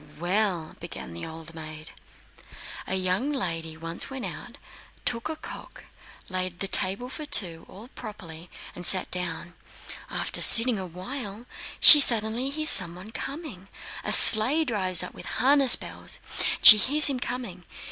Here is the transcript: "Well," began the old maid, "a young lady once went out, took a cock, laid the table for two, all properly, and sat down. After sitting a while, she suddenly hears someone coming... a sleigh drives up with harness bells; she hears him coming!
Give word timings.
"Well," 0.19 0.75
began 0.79 1.13
the 1.13 1.27
old 1.27 1.53
maid, 1.53 1.91
"a 2.87 2.95
young 2.95 3.31
lady 3.31 3.77
once 3.77 4.09
went 4.09 4.25
out, 4.25 4.57
took 5.05 5.29
a 5.29 5.35
cock, 5.35 5.83
laid 6.27 6.59
the 6.59 6.67
table 6.67 7.07
for 7.07 7.23
two, 7.23 7.67
all 7.69 7.87
properly, 7.89 8.49
and 8.75 8.83
sat 8.83 9.11
down. 9.11 9.53
After 10.09 10.41
sitting 10.41 10.79
a 10.79 10.87
while, 10.87 11.45
she 11.79 11.99
suddenly 11.99 12.49
hears 12.49 12.71
someone 12.71 13.11
coming... 13.11 13.67
a 14.03 14.11
sleigh 14.11 14.65
drives 14.65 15.03
up 15.03 15.13
with 15.13 15.27
harness 15.37 15.75
bells; 15.75 16.17
she 16.63 16.77
hears 16.77 17.05
him 17.05 17.19
coming! 17.19 17.63